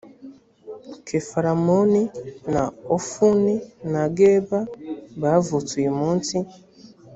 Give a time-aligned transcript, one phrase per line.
[1.05, 2.01] kefaramoni
[2.53, 2.63] na
[2.95, 3.55] ofuni
[3.91, 4.59] na geba
[5.21, 6.35] bavutse uyumunsi